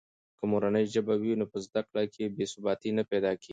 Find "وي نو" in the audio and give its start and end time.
1.21-1.45